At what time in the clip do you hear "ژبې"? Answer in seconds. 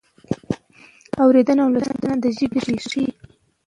2.37-2.59